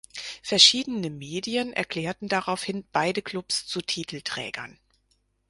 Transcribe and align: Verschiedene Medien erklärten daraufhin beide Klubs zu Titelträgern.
Verschiedene 0.41 1.11
Medien 1.11 1.73
erklärten 1.73 2.27
daraufhin 2.27 2.83
beide 2.91 3.21
Klubs 3.21 3.67
zu 3.67 3.81
Titelträgern. 3.81 4.79